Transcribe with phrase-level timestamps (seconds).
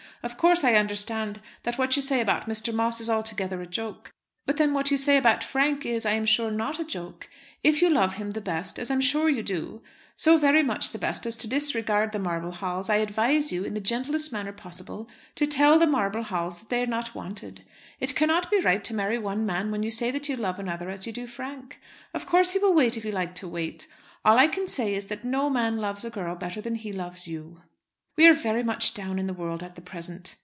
[0.23, 2.71] Of course I understand that what you say about Mr.
[2.71, 4.11] Moss is altogether a joke.
[4.45, 7.27] But then what you say about Frank is, I am sure, not a joke.
[7.63, 9.81] If you love him the best, as I am sure you do
[10.15, 13.73] so very much the best as to disregard the marble halls I advise you, in
[13.73, 17.63] the gentlest manner possible, to tell the marble halls that they are not wanted.
[17.99, 20.91] It cannot be right to marry one man when you say that you love another
[20.91, 21.79] as you do Frank.
[22.13, 23.87] Of course he will wait if you like to wait.
[24.23, 27.27] All I can say is, that no man loves a girl better than he loves
[27.27, 27.61] you.
[28.17, 30.35] We are very much down in the world at the present.